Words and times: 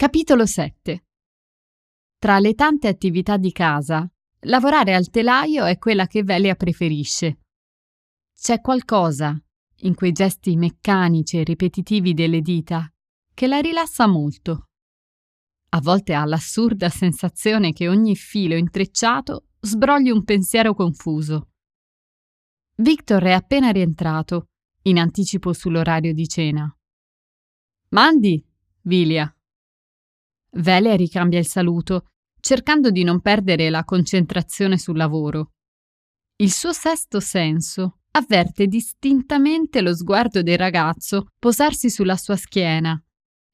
Capitolo 0.00 0.46
7 0.46 1.04
Tra 2.16 2.38
le 2.38 2.54
tante 2.54 2.88
attività 2.88 3.36
di 3.36 3.52
casa, 3.52 4.10
lavorare 4.46 4.94
al 4.94 5.10
telaio 5.10 5.66
è 5.66 5.76
quella 5.76 6.06
che 6.06 6.22
Velia 6.22 6.54
preferisce. 6.54 7.40
C'è 8.34 8.62
qualcosa, 8.62 9.38
in 9.80 9.94
quei 9.94 10.12
gesti 10.12 10.56
meccanici 10.56 11.36
e 11.36 11.44
ripetitivi 11.44 12.14
delle 12.14 12.40
dita, 12.40 12.90
che 13.34 13.46
la 13.46 13.58
rilassa 13.58 14.06
molto. 14.06 14.68
A 15.68 15.80
volte 15.82 16.14
ha 16.14 16.24
l'assurda 16.24 16.88
sensazione 16.88 17.74
che 17.74 17.86
ogni 17.86 18.16
filo 18.16 18.54
intrecciato 18.54 19.48
sbrogli 19.60 20.08
un 20.08 20.24
pensiero 20.24 20.72
confuso. 20.72 21.50
Victor 22.76 23.22
è 23.24 23.32
appena 23.32 23.68
rientrato, 23.68 24.46
in 24.84 24.98
anticipo 24.98 25.52
sull'orario 25.52 26.14
di 26.14 26.26
cena. 26.26 26.74
Mandi, 27.90 28.42
Vilia. 28.84 29.30
Velia 30.52 30.96
ricambia 30.96 31.38
il 31.38 31.46
saluto, 31.46 32.06
cercando 32.40 32.90
di 32.90 33.04
non 33.04 33.20
perdere 33.20 33.70
la 33.70 33.84
concentrazione 33.84 34.78
sul 34.78 34.96
lavoro. 34.96 35.52
Il 36.36 36.50
suo 36.50 36.72
sesto 36.72 37.20
senso 37.20 38.00
avverte 38.12 38.66
distintamente 38.66 39.80
lo 39.80 39.94
sguardo 39.94 40.42
del 40.42 40.58
ragazzo 40.58 41.28
posarsi 41.38 41.90
sulla 41.90 42.16
sua 42.16 42.36
schiena 42.36 43.00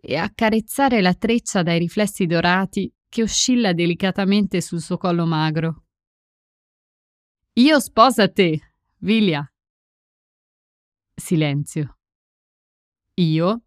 e 0.00 0.16
accarezzare 0.16 1.00
la 1.00 1.14
treccia 1.14 1.62
dai 1.62 1.78
riflessi 1.78 2.26
dorati 2.26 2.92
che 3.08 3.22
oscilla 3.22 3.72
delicatamente 3.72 4.60
sul 4.60 4.80
suo 4.80 4.96
collo 4.96 5.24
magro. 5.24 5.84
Io 7.54 7.80
sposa 7.80 8.28
te, 8.28 8.74
Vilia. 8.98 9.48
Silenzio. 11.14 11.98
Io 13.14 13.62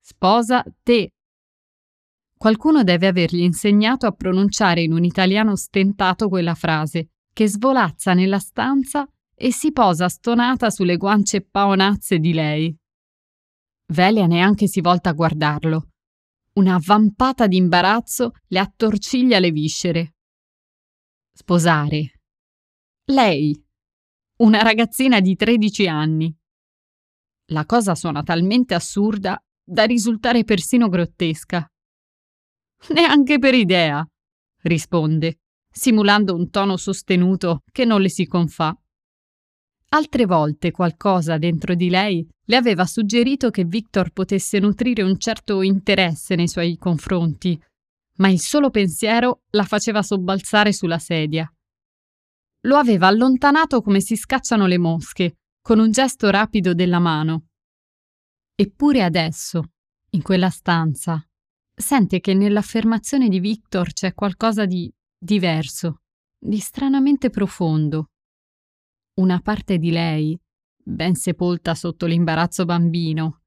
sposa 0.00 0.64
te, 0.82 1.14
Qualcuno 2.40 2.82
deve 2.84 3.06
avergli 3.06 3.42
insegnato 3.42 4.06
a 4.06 4.12
pronunciare 4.12 4.80
in 4.80 4.94
un 4.94 5.04
italiano 5.04 5.56
stentato 5.56 6.30
quella 6.30 6.54
frase, 6.54 7.10
che 7.34 7.46
svolazza 7.46 8.14
nella 8.14 8.38
stanza 8.38 9.06
e 9.34 9.52
si 9.52 9.72
posa 9.72 10.08
stonata 10.08 10.70
sulle 10.70 10.96
guance 10.96 11.42
paonazze 11.42 12.18
di 12.18 12.32
lei. 12.32 12.74
Velia 13.88 14.24
neanche 14.24 14.68
si 14.68 14.80
volta 14.80 15.10
a 15.10 15.12
guardarlo. 15.12 15.90
Una 16.54 16.80
vampata 16.82 17.46
di 17.46 17.58
imbarazzo 17.58 18.32
le 18.46 18.58
attorciglia 18.58 19.38
le 19.38 19.50
viscere. 19.50 20.14
Sposare. 21.34 22.22
Lei. 23.04 23.54
Una 24.36 24.62
ragazzina 24.62 25.20
di 25.20 25.36
13 25.36 25.86
anni. 25.88 26.34
La 27.52 27.66
cosa 27.66 27.94
suona 27.94 28.22
talmente 28.22 28.72
assurda 28.72 29.38
da 29.62 29.84
risultare 29.84 30.42
persino 30.44 30.88
grottesca. 30.88 31.69
Neanche 32.94 33.38
per 33.38 33.54
idea, 33.54 34.06
risponde, 34.62 35.40
simulando 35.70 36.34
un 36.34 36.50
tono 36.50 36.76
sostenuto 36.76 37.62
che 37.70 37.84
non 37.84 38.00
le 38.00 38.08
si 38.08 38.26
confà. 38.26 38.76
Altre 39.92 40.24
volte 40.24 40.70
qualcosa 40.70 41.36
dentro 41.36 41.74
di 41.74 41.90
lei 41.90 42.26
le 42.44 42.56
aveva 42.56 42.86
suggerito 42.86 43.50
che 43.50 43.64
Victor 43.64 44.10
potesse 44.12 44.58
nutrire 44.58 45.02
un 45.02 45.18
certo 45.18 45.62
interesse 45.62 46.36
nei 46.36 46.48
suoi 46.48 46.76
confronti, 46.78 47.60
ma 48.16 48.28
il 48.28 48.40
solo 48.40 48.70
pensiero 48.70 49.42
la 49.50 49.64
faceva 49.64 50.02
sobbalzare 50.02 50.72
sulla 50.72 50.98
sedia. 50.98 51.52
Lo 52.64 52.76
aveva 52.76 53.08
allontanato 53.08 53.80
come 53.82 54.00
si 54.00 54.16
scacciano 54.16 54.66
le 54.66 54.78
mosche, 54.78 55.38
con 55.60 55.78
un 55.78 55.90
gesto 55.90 56.30
rapido 56.30 56.74
della 56.74 56.98
mano. 56.98 57.46
Eppure 58.54 59.02
adesso, 59.02 59.72
in 60.10 60.22
quella 60.22 60.50
stanza, 60.50 61.24
sente 61.80 62.20
che 62.20 62.34
nell'affermazione 62.34 63.28
di 63.28 63.40
Victor 63.40 63.92
c'è 63.92 64.14
qualcosa 64.14 64.66
di 64.66 64.92
diverso, 65.18 66.02
di 66.38 66.58
stranamente 66.58 67.30
profondo. 67.30 68.10
Una 69.14 69.40
parte 69.40 69.78
di 69.78 69.90
lei, 69.90 70.38
ben 70.82 71.14
sepolta 71.14 71.74
sotto 71.74 72.06
l'imbarazzo 72.06 72.64
bambino, 72.64 73.42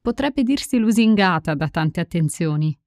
potrebbe 0.00 0.42
dirsi 0.42 0.78
lusingata 0.78 1.54
da 1.54 1.68
tante 1.68 2.00
attenzioni. 2.00 2.78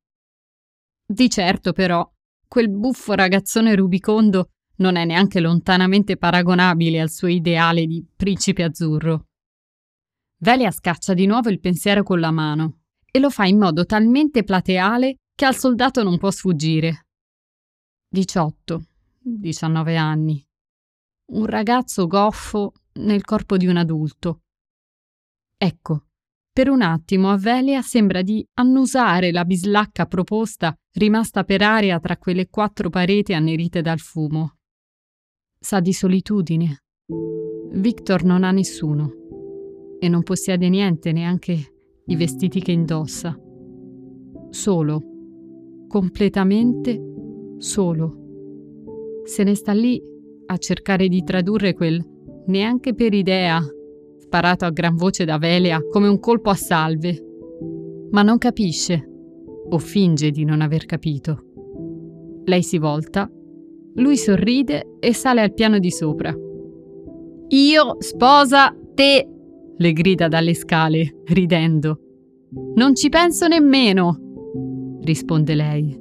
Di 1.06 1.30
certo, 1.30 1.74
però, 1.74 2.09
quel 2.48 2.70
buffo 2.70 3.14
ragazzone 3.14 3.75
rubicondo 3.75 4.50
non 4.78 4.96
è 4.96 5.06
neanche 5.06 5.40
lontanamente 5.40 6.18
paragonabile 6.18 7.00
al 7.00 7.12
suo 7.12 7.28
ideale 7.28 7.86
di 7.86 8.06
principe 8.16 8.64
azzurro. 8.64 9.28
Velia 10.38 10.72
scaccia 10.72 11.14
di 11.14 11.28
nuovo 11.28 11.50
il 11.50 11.59
pensiero 11.59 12.02
con 12.02 12.20
la 12.20 12.31
mano 12.31 12.81
e 13.12 13.20
lo 13.20 13.30
fa 13.30 13.46
in 13.46 13.58
modo 13.58 13.86
talmente 13.86 14.44
plateale 14.44 15.18
che 15.36 15.46
al 15.46 15.56
soldato 15.56 16.02
non 16.02 16.18
può 16.18 16.32
sfuggire. 16.32 17.08
18, 18.10 18.84
19 19.20 19.98
anni. 19.98 20.44
Un 21.34 21.46
ragazzo 21.46 22.08
goffo 22.08 22.74
nel 22.94 23.24
corpo 23.24 23.58
di 23.58 23.68
un 23.68 23.78
adulto. 23.78 24.42
Ecco, 25.58 26.08
per 26.52 26.70
un 26.70 26.82
attimo 26.82 27.30
a 27.30 27.38
Velia 27.38 27.82
sembra 27.82 28.22
di 28.22 28.46
annusare 28.56 29.32
la 29.32 29.46
bislacca 29.46 30.06
proposta 30.06 30.76
rimasta 30.94 31.44
per 31.44 31.62
aria 31.62 32.00
tra 32.00 32.18
quelle 32.18 32.50
quattro 32.50 32.90
pareti 32.90 33.34
annerite 33.34 33.82
dal 33.82 34.00
fumo. 34.00 34.58
Sa 35.58 35.80
di 35.80 35.94
solitudine. 35.94 36.84
Victor 37.74 38.24
non 38.24 38.44
ha 38.44 38.52
nessuno 38.52 39.14
e 40.00 40.10
non 40.10 40.24
possiede 40.24 40.68
niente, 40.68 41.12
neanche 41.12 41.81
i 42.06 42.16
vestiti 42.16 42.62
che 42.62 42.72
indossa. 42.72 43.38
Solo, 44.50 45.01
completamente 45.88 47.01
solo. 47.57 48.17
Se 49.23 49.44
ne 49.44 49.56
sta 49.56 49.72
lì 49.72 50.01
a 50.47 50.57
cercare 50.57 51.07
di 51.07 51.23
tradurre 51.23 51.73
quel 51.73 52.03
neanche 52.47 52.94
per 52.94 53.13
idea 53.13 53.62
sparato 54.31 54.66
a 54.66 54.72
gran 54.72 54.95
voce 54.95 55.25
da 55.25 55.38
Velia 55.38 55.81
come 55.89 56.07
un 56.07 56.19
colpo 56.19 56.50
a 56.50 56.56
salve. 56.56 57.22
Ma 58.12 58.22
non 58.22 58.38
capisce, 58.38 59.06
o 59.69 59.78
finge 59.78 60.31
di 60.31 60.45
non 60.45 60.62
aver 60.62 60.85
capito. 60.85 61.44
Lei 62.45 62.63
si 62.63 62.78
volta, 62.78 63.29
lui 63.95 64.18
sorride 64.18 64.95
e 65.00 65.13
sale 65.13 65.41
al 65.41 65.53
piano 65.53 65.79
di 65.79 65.91
sopra. 65.91 66.33
Io 67.50 67.97
sposa 68.00 68.75
te 68.94 69.28
le 69.81 69.94
grida 69.94 70.28
dalle 70.28 70.53
scale, 70.53 71.22
ridendo. 71.25 71.97
Non 72.75 72.96
ci 72.96 73.09
penso 73.09 73.47
nemmeno, 73.47 75.00
risponde 75.02 75.56
lei. 75.56 76.00